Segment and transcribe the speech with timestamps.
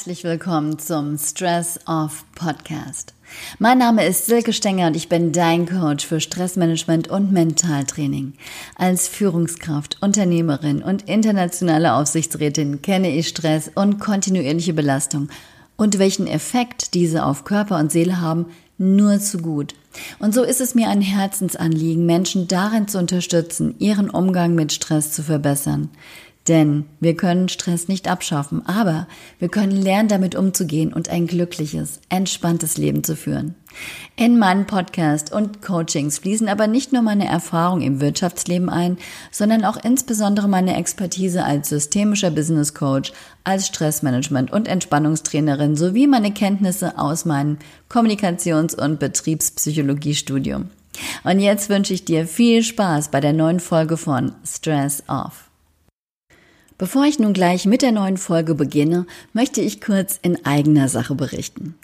[0.00, 3.12] Herzlich willkommen zum Stress Off Podcast.
[3.58, 8.32] Mein Name ist Silke Stenger und ich bin dein Coach für Stressmanagement und Mentaltraining.
[8.76, 15.28] Als Führungskraft, Unternehmerin und internationale Aufsichtsrätin kenne ich Stress und kontinuierliche Belastung
[15.76, 18.46] und welchen Effekt diese auf Körper und Seele haben,
[18.78, 19.74] nur zu gut.
[20.18, 25.12] Und so ist es mir ein Herzensanliegen, Menschen darin zu unterstützen, ihren Umgang mit Stress
[25.12, 25.90] zu verbessern.
[26.48, 29.06] Denn wir können Stress nicht abschaffen, aber
[29.38, 33.54] wir können lernen, damit umzugehen und ein glückliches, entspanntes Leben zu führen.
[34.16, 38.96] In meinen Podcast und Coachings fließen aber nicht nur meine Erfahrung im Wirtschaftsleben ein,
[39.30, 43.12] sondern auch insbesondere meine Expertise als systemischer Business Coach,
[43.44, 47.58] als Stressmanagement und Entspannungstrainerin sowie meine Kenntnisse aus meinem
[47.90, 50.70] Kommunikations- und Betriebspsychologiestudium.
[51.22, 55.49] Und jetzt wünsche ich dir viel Spaß bei der neuen Folge von Stress Off.
[56.80, 61.14] Bevor ich nun gleich mit der neuen Folge beginne, möchte ich kurz in eigener Sache
[61.14, 61.74] berichten.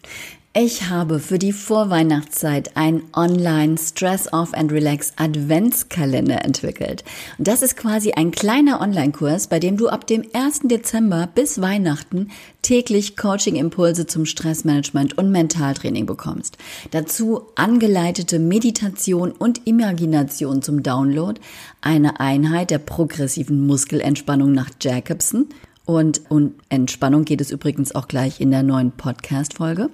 [0.59, 7.05] Ich habe für die Vorweihnachtszeit ein Online Stress Off and Relax Adventskalender entwickelt.
[7.37, 10.61] Und das ist quasi ein kleiner Online-Kurs, bei dem du ab dem 1.
[10.65, 12.31] Dezember bis Weihnachten
[12.63, 16.57] täglich Coaching-Impulse zum Stressmanagement und Mentaltraining bekommst.
[16.91, 21.39] Dazu angeleitete Meditation und Imagination zum Download,
[21.83, 25.51] eine Einheit der progressiven Muskelentspannung nach Jacobson
[25.85, 29.91] und um Entspannung geht es übrigens auch gleich in der neuen Podcast-Folge.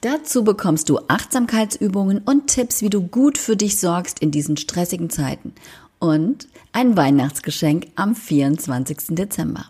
[0.00, 5.10] Dazu bekommst du Achtsamkeitsübungen und Tipps, wie du gut für dich sorgst in diesen stressigen
[5.10, 5.52] Zeiten.
[5.98, 9.16] Und ein Weihnachtsgeschenk am 24.
[9.16, 9.66] Dezember.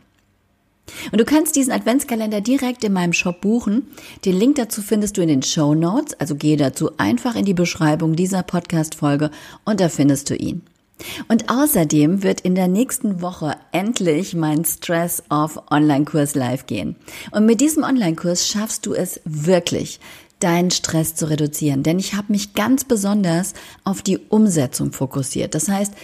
[1.12, 3.88] Und du kannst diesen Adventskalender direkt in meinem Shop buchen.
[4.24, 6.14] Den Link dazu findest du in den Show Notes.
[6.20, 9.30] Also gehe dazu einfach in die Beschreibung dieser Podcast-Folge
[9.64, 10.62] und da findest du ihn.
[11.28, 16.96] Und außerdem wird in der nächsten Woche endlich mein Stress Off Online-Kurs live gehen.
[17.30, 20.00] Und mit diesem Online-Kurs schaffst du es wirklich,
[20.40, 21.82] deinen Stress zu reduzieren.
[21.82, 25.54] Denn ich habe mich ganz besonders auf die Umsetzung fokussiert.
[25.54, 25.94] Das heißt,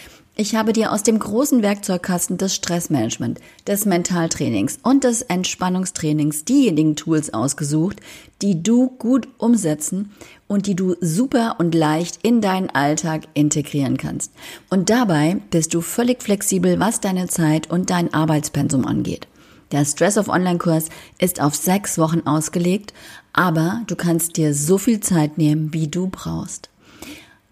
[0.41, 6.97] ich habe dir aus dem großen Werkzeugkasten des Stressmanagement, des Mentaltrainings und des Entspannungstrainings diejenigen
[6.97, 8.01] Tools ausgesucht,
[8.41, 10.12] die du gut umsetzen
[10.49, 14.33] und die du super und leicht in deinen Alltag integrieren kannst.
[14.71, 19.28] Und dabei bist du völlig flexibel, was deine Zeit und dein Arbeitspensum angeht.
[19.72, 22.95] Der Stress of Online-Kurs ist auf sechs Wochen ausgelegt,
[23.34, 26.71] aber du kannst dir so viel Zeit nehmen, wie du brauchst.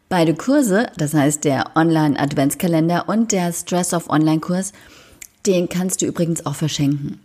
[0.09, 4.73] Beide Kurse, das heißt der Online-Adventskalender und der Stress of Online-Kurs,
[5.47, 7.21] den kannst du übrigens auch verschenken.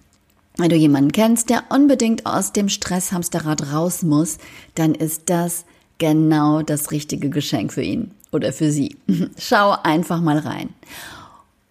[0.58, 4.38] Wenn du jemanden kennst, der unbedingt aus dem Stresshamsterrad raus muss,
[4.76, 5.64] dann ist das
[5.98, 8.98] genau das richtige Geschenk für ihn oder für sie.
[9.38, 10.70] Schau einfach mal rein.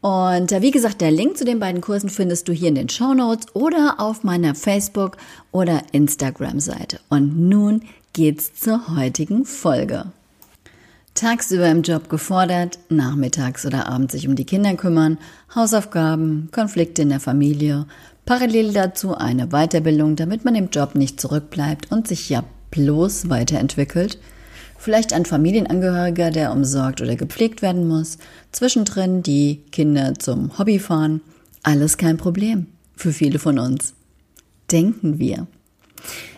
[0.00, 2.89] Und äh, wie gesagt, der Link zu den beiden Kursen findest du hier in den
[2.89, 5.19] Show Notes oder auf meiner Facebook-
[5.53, 7.00] oder Instagram-Seite.
[7.09, 7.83] Und nun
[8.15, 10.06] geht's zur heutigen Folge.
[11.15, 15.19] Tagsüber im Job gefordert, nachmittags oder abends sich um die Kinder kümmern,
[15.55, 17.87] Hausaufgaben, Konflikte in der Familie,
[18.25, 24.19] parallel dazu eine Weiterbildung, damit man im Job nicht zurückbleibt und sich ja bloß weiterentwickelt–
[24.83, 28.19] vielleicht ein Familienangehöriger, der umsorgt oder gepflegt werden muss,
[28.50, 31.21] zwischendrin die Kinder zum Hobby fahren.
[31.62, 33.94] Alles kein Problem für viele von uns.
[34.73, 35.47] Denken wir.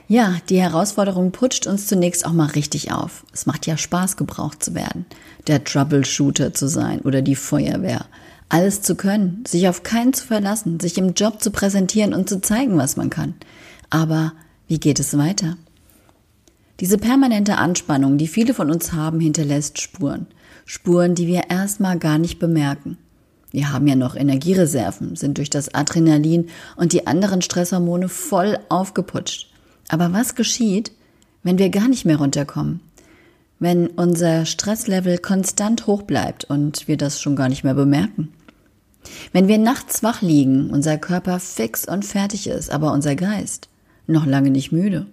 [0.06, 3.24] Ja, die Herausforderung putscht uns zunächst auch mal richtig auf.
[3.32, 5.06] Es macht ja Spaß, gebraucht zu werden,
[5.46, 8.04] der Troubleshooter zu sein oder die Feuerwehr.
[8.50, 12.42] Alles zu können, sich auf keinen zu verlassen, sich im Job zu präsentieren und zu
[12.42, 13.34] zeigen, was man kann.
[13.88, 14.34] Aber
[14.68, 15.56] wie geht es weiter?
[16.80, 20.26] Diese permanente Anspannung, die viele von uns haben, hinterlässt Spuren.
[20.66, 22.98] Spuren, die wir erstmal gar nicht bemerken.
[23.52, 29.53] Wir haben ja noch Energiereserven, sind durch das Adrenalin und die anderen Stresshormone voll aufgeputscht.
[29.88, 30.92] Aber was geschieht,
[31.42, 32.80] wenn wir gar nicht mehr runterkommen?
[33.58, 38.32] Wenn unser Stresslevel konstant hoch bleibt und wir das schon gar nicht mehr bemerken?
[39.32, 43.68] Wenn wir nachts wach liegen, unser Körper fix und fertig ist, aber unser Geist
[44.06, 45.06] noch lange nicht müde?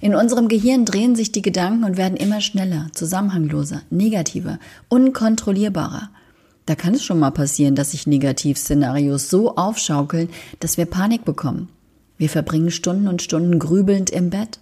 [0.00, 4.58] In unserem Gehirn drehen sich die Gedanken und werden immer schneller, zusammenhangloser, negativer,
[4.88, 6.10] unkontrollierbarer.
[6.66, 10.28] Da kann es schon mal passieren, dass sich Negativszenarios so aufschaukeln,
[10.60, 11.68] dass wir Panik bekommen.
[12.22, 14.60] Wir verbringen Stunden und Stunden grübelnd im Bett,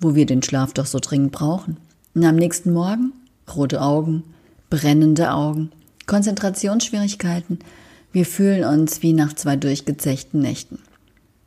[0.00, 1.76] wo wir den Schlaf doch so dringend brauchen.
[2.16, 3.12] Und am nächsten Morgen
[3.54, 4.24] rote Augen,
[4.70, 5.70] brennende Augen,
[6.08, 7.60] Konzentrationsschwierigkeiten.
[8.10, 10.80] Wir fühlen uns wie nach zwei durchgezechten Nächten.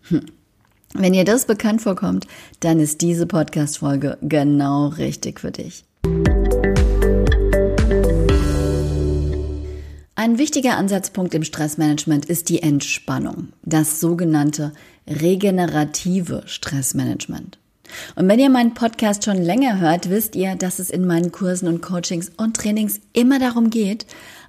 [0.03, 0.27] Hm.
[0.93, 2.25] Wenn ihr das bekannt vorkommt,
[2.61, 5.83] dann ist diese Podcast-Folge genau richtig für dich.
[10.23, 14.71] Ein wichtiger Ansatzpunkt im Stressmanagement ist die Entspannung, das sogenannte
[15.05, 17.59] regenerative Stressmanagement.
[18.15, 21.67] Und wenn ihr meinen Podcast schon länger hört, wisst ihr, dass es in meinen Kursen
[21.67, 24.05] und Coachings und Trainings immer darum geht,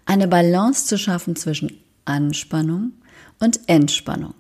[0.07, 1.73] eine Balance zu schaffen zwischen
[2.05, 2.93] Anspannung
[3.41, 4.35] und Entspannung.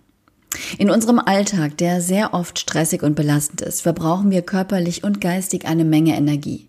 [0.79, 5.67] In unserem Alltag, der sehr oft stressig und belastend ist, verbrauchen wir körperlich und geistig
[5.67, 6.69] eine Menge Energie.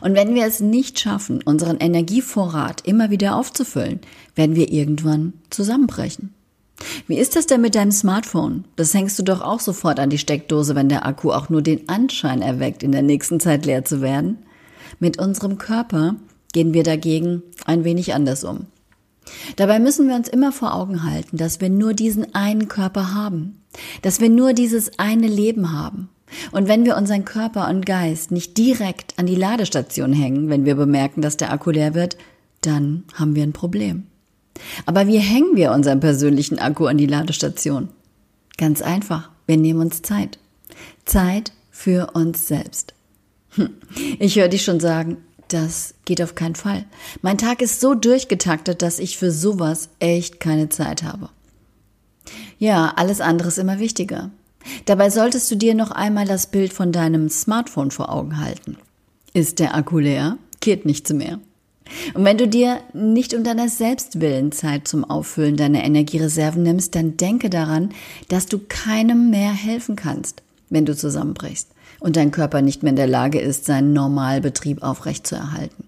[0.00, 4.00] Und wenn wir es nicht schaffen, unseren Energievorrat immer wieder aufzufüllen,
[4.34, 6.34] werden wir irgendwann zusammenbrechen.
[7.06, 8.64] Wie ist das denn mit deinem Smartphone?
[8.76, 11.88] Das hängst du doch auch sofort an die Steckdose, wenn der Akku auch nur den
[11.88, 14.38] Anschein erweckt, in der nächsten Zeit leer zu werden.
[15.00, 16.16] Mit unserem Körper
[16.52, 18.66] gehen wir dagegen ein wenig anders um.
[19.56, 23.62] Dabei müssen wir uns immer vor Augen halten, dass wir nur diesen einen Körper haben,
[24.02, 26.08] dass wir nur dieses eine Leben haben.
[26.52, 30.74] Und wenn wir unseren Körper und Geist nicht direkt an die Ladestation hängen, wenn wir
[30.74, 32.16] bemerken, dass der Akku leer wird,
[32.60, 34.04] dann haben wir ein Problem.
[34.86, 37.88] Aber wie hängen wir unseren persönlichen Akku an die Ladestation?
[38.56, 40.38] Ganz einfach, wir nehmen uns Zeit.
[41.04, 42.94] Zeit für uns selbst.
[43.50, 43.70] Hm.
[44.18, 45.18] Ich höre dich schon sagen,
[45.48, 46.84] das geht auf keinen Fall.
[47.22, 51.28] Mein Tag ist so durchgetaktet, dass ich für sowas echt keine Zeit habe.
[52.58, 54.30] Ja, alles andere ist immer wichtiger.
[54.84, 58.76] Dabei solltest du dir noch einmal das Bild von deinem Smartphone vor Augen halten.
[59.32, 61.38] Ist der Akku leer, geht nichts mehr.
[62.14, 67.16] Und wenn du dir nicht um deiner Selbstwillen Zeit zum Auffüllen deiner Energiereserven nimmst, dann
[67.16, 67.90] denke daran,
[68.28, 71.68] dass du keinem mehr helfen kannst, wenn du zusammenbrichst
[72.00, 75.84] und dein Körper nicht mehr in der Lage ist, seinen Normalbetrieb aufrechtzuerhalten.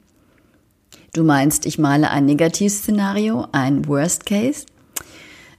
[1.15, 4.67] Du meinst, ich male ein Negativszenario, ein Worst Case?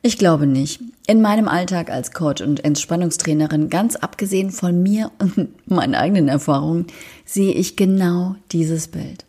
[0.01, 0.79] Ich glaube nicht.
[1.07, 6.87] In meinem Alltag als Coach und Entspannungstrainerin, ganz abgesehen von mir und meinen eigenen Erfahrungen,
[7.25, 9.25] sehe ich genau dieses Bild.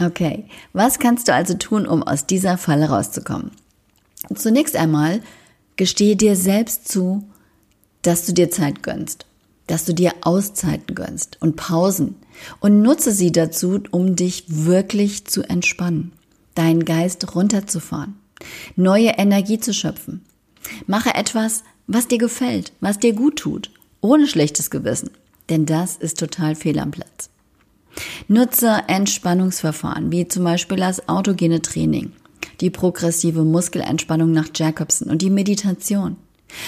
[0.00, 3.50] Okay, was kannst du also tun, um aus dieser Falle rauszukommen?
[4.34, 5.20] Zunächst einmal
[5.76, 7.24] gestehe dir selbst zu,
[8.02, 9.26] dass du dir Zeit gönnst,
[9.66, 12.16] dass du dir Auszeiten gönnst und Pausen
[12.60, 16.12] und nutze sie dazu, um dich wirklich zu entspannen,
[16.54, 18.16] deinen Geist runterzufahren,
[18.76, 20.24] neue Energie zu schöpfen.
[20.86, 23.70] Mache etwas, was dir gefällt, was dir gut tut,
[24.00, 25.10] ohne schlechtes Gewissen,
[25.48, 27.30] denn das ist total fehl am Platz.
[28.28, 32.12] Nutze Entspannungsverfahren, wie zum Beispiel das autogene Training,
[32.60, 36.16] die progressive Muskelentspannung nach Jacobson und die Meditation.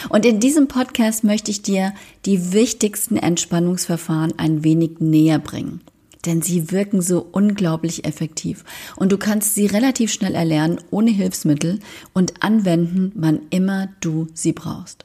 [0.08, 5.81] Und in diesem Podcast möchte ich dir die wichtigsten Entspannungsverfahren ein wenig näher bringen.
[6.26, 8.65] Denn sie wirken so unglaublich effektiv
[8.97, 11.79] und du kannst sie relativ schnell erlernen ohne Hilfsmittel
[12.12, 15.05] und anwenden, wann immer du sie brauchst.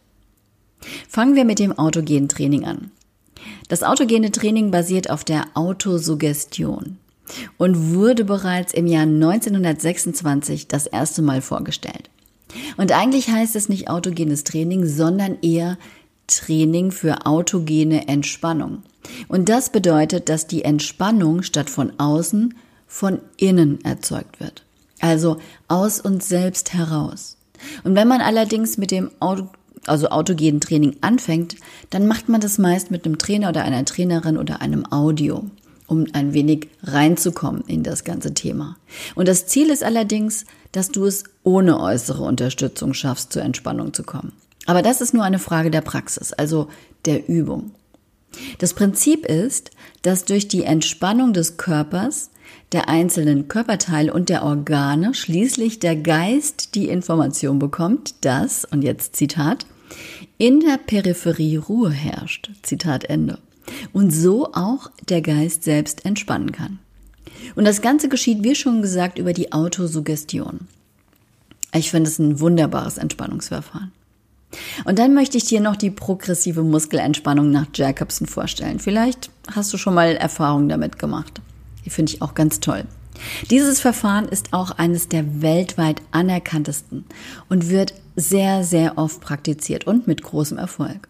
[1.08, 2.92] Fangen wir mit dem autogenen Training an.
[3.70, 6.98] Das autogene Training basiert auf der Autosuggestion
[7.58, 12.10] und wurde bereits im Jahr 1926 das erste Mal vorgestellt.
[12.78, 15.78] Und eigentlich heißt es nicht autogenes Training, sondern eher
[16.28, 18.84] Training für autogene Entspannung.
[19.28, 22.56] Und das bedeutet, dass die Entspannung statt von außen
[22.88, 24.64] von innen erzeugt wird.
[25.00, 25.38] Also
[25.68, 27.38] aus uns selbst heraus.
[27.84, 29.50] Und wenn man allerdings mit dem Auto
[29.86, 31.58] also autogenen Training anfängt,
[31.90, 35.44] dann macht man das meist mit einem Trainer oder einer Trainerin oder einem Audio,
[35.88, 38.78] um ein wenig reinzukommen in das ganze Thema.
[39.16, 44.04] Und das Ziel ist allerdings, dass du es ohne äußere Unterstützung schaffst, zur Entspannung zu
[44.04, 44.32] kommen.
[44.66, 46.68] Aber das ist nur eine Frage der Praxis, also
[47.06, 47.72] der Übung.
[48.58, 52.32] Das Prinzip ist, dass durch die Entspannung des Körpers,
[52.72, 59.16] der einzelnen Körperteile und der Organe schließlich der Geist die Information bekommt, dass, und jetzt
[59.16, 59.66] Zitat,
[60.38, 62.50] in der Peripherie Ruhe herrscht.
[62.64, 63.38] Zitat Ende.
[63.94, 66.80] Und so auch der Geist selbst entspannen kann.
[67.56, 70.68] Und das Ganze geschieht, wie schon gesagt, über die Autosuggestion.
[71.74, 73.92] Ich finde es ein wunderbares Entspannungsverfahren.
[74.86, 78.80] Und dann möchte ich dir noch die progressive Muskelentspannung nach Jacobson vorstellen.
[78.80, 81.42] Vielleicht hast du schon mal Erfahrungen damit gemacht.
[81.86, 82.86] Die finde ich auch ganz toll.
[83.50, 87.06] Dieses Verfahren ist auch eines der weltweit anerkanntesten
[87.50, 91.08] und wird sehr, sehr oft praktiziert und mit großem Erfolg.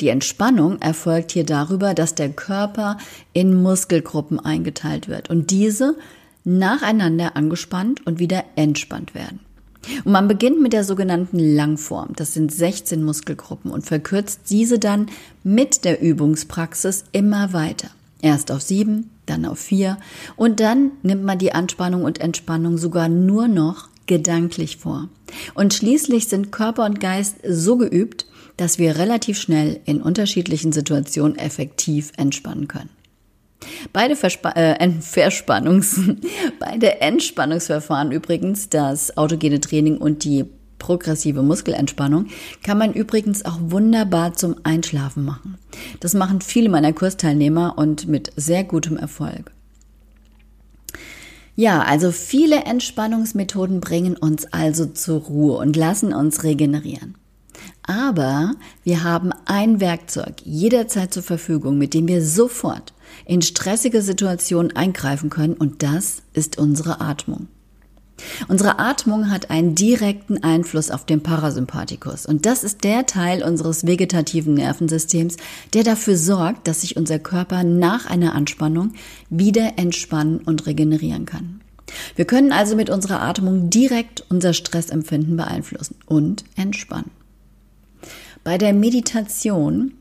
[0.00, 2.96] Die Entspannung erfolgt hier darüber, dass der Körper
[3.32, 5.96] in Muskelgruppen eingeteilt wird und diese
[6.44, 9.40] nacheinander angespannt und wieder entspannt werden.
[10.04, 12.10] Und man beginnt mit der sogenannten Langform.
[12.16, 15.06] Das sind 16 Muskelgruppen und verkürzt diese dann
[15.42, 17.88] mit der Übungspraxis immer weiter.
[18.22, 19.98] Erst auf sieben, dann auf vier
[20.36, 25.08] und dann nimmt man die Anspannung und Entspannung sogar nur noch gedanklich vor.
[25.54, 31.38] Und schließlich sind Körper und Geist so geübt, dass wir relativ schnell in unterschiedlichen Situationen
[31.38, 32.90] effektiv entspannen können.
[33.92, 36.00] Beide, äh, Verspannungs
[36.58, 40.44] beide Entspannungsverfahren übrigens, das autogene Training und die
[40.78, 42.26] progressive Muskelentspannung,
[42.64, 45.58] kann man übrigens auch wunderbar zum Einschlafen machen.
[46.00, 49.52] Das machen viele meiner Kursteilnehmer und mit sehr gutem Erfolg.
[51.54, 57.16] Ja, also viele Entspannungsmethoden bringen uns also zur Ruhe und lassen uns regenerieren.
[57.82, 58.52] Aber
[58.82, 65.30] wir haben ein Werkzeug jederzeit zur Verfügung, mit dem wir sofort in stressige Situationen eingreifen
[65.30, 67.48] können und das ist unsere Atmung.
[68.48, 73.86] Unsere Atmung hat einen direkten Einfluss auf den Parasympathikus und das ist der Teil unseres
[73.86, 75.36] vegetativen Nervensystems,
[75.72, 78.92] der dafür sorgt, dass sich unser Körper nach einer Anspannung
[79.28, 81.60] wieder entspannen und regenerieren kann.
[82.14, 87.10] Wir können also mit unserer Atmung direkt unser Stressempfinden beeinflussen und entspannen.
[88.44, 89.92] Bei der Meditation,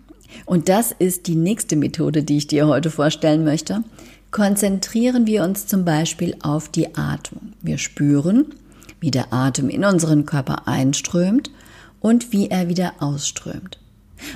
[0.46, 3.84] und das ist die nächste Methode, die ich dir heute vorstellen möchte,
[4.32, 7.54] konzentrieren wir uns zum Beispiel auf die Atmung.
[7.62, 8.46] Wir spüren,
[9.00, 11.52] wie der Atem in unseren Körper einströmt
[12.00, 13.80] und wie er wieder ausströmt.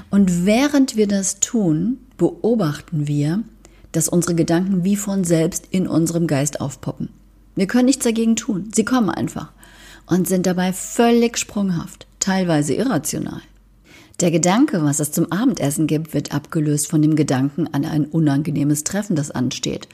[0.10, 3.44] Und während wir das tun, beobachten wir,
[3.92, 7.10] dass unsere Gedanken wie von selbst in unserem Geist aufpoppen.
[7.56, 8.72] Wir können nichts dagegen tun.
[8.74, 9.52] Sie kommen einfach
[10.08, 13.42] und sind dabei völlig sprunghaft, teilweise irrational.
[14.24, 18.86] Der Gedanke, was es zum Abendessen gibt, wird abgelöst von dem Gedanken an ein unangenehmes
[18.86, 19.90] Treffen, das ansteht.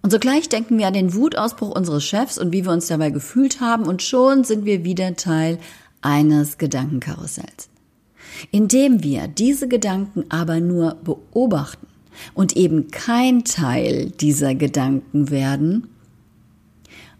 [0.00, 3.60] Und sogleich denken wir an den Wutausbruch unseres Chefs und wie wir uns dabei gefühlt
[3.60, 5.58] haben und schon sind wir wieder Teil
[6.00, 7.68] eines Gedankenkarussells.
[8.50, 11.86] Indem wir diese Gedanken aber nur beobachten
[12.32, 15.88] und eben kein Teil dieser Gedanken werden,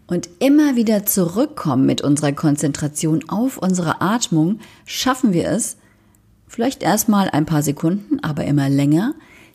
[0.09, 5.75] und immer wieder zurückkommen mit unserer Konzentration auf unsere Atmung, schaffen wir es,
[6.47, 9.13] vielleicht erstmal ein paar Sekunden, aber immer länger,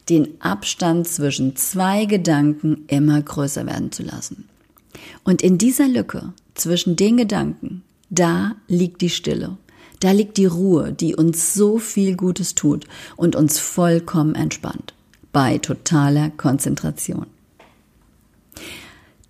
[0.08, 4.48] den Abstand zwischen zwei Gedanken immer größer werden zu lassen.
[5.24, 9.56] Und in dieser Lücke zwischen den Gedanken, da liegt die Stille,
[10.00, 14.94] da liegt die Ruhe, die uns so viel Gutes tut und uns vollkommen entspannt,
[15.32, 17.26] bei totaler Konzentration.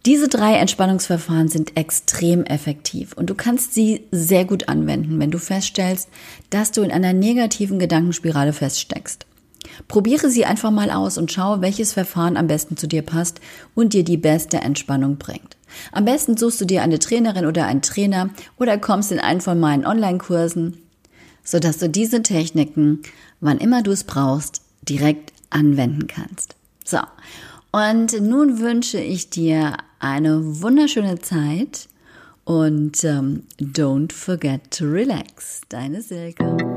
[0.04, 5.38] Diese drei Entspannungsverfahren sind extrem effektiv und du kannst sie sehr gut anwenden, wenn du
[5.38, 6.08] feststellst,
[6.50, 9.26] dass du in einer negativen Gedankenspirale feststeckst.
[9.86, 13.40] Probiere sie einfach mal aus und schau, welches Verfahren am besten zu dir passt
[13.76, 15.56] und dir die beste Entspannung bringt.
[15.92, 19.60] Am besten suchst du dir eine Trainerin oder einen Trainer oder kommst in einen von
[19.60, 20.78] meinen Online-Kursen,
[21.44, 23.02] sodass du diese Techniken,
[23.40, 26.56] wann immer du es brauchst, direkt anwenden kannst.
[26.84, 26.98] So.
[27.70, 31.88] Und nun wünsche ich dir eine wunderschöne Zeit
[32.44, 35.60] und ähm, don't forget to relax.
[35.68, 36.71] Deine Silke.